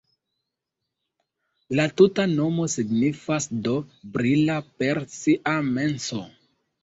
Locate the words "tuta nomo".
2.01-2.65